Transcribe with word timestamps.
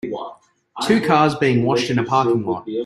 Two 0.87 0.99
cars 1.05 1.35
being 1.35 1.61
washed 1.63 1.91
in 1.91 1.99
a 1.99 2.03
parking 2.03 2.43
lot. 2.43 2.67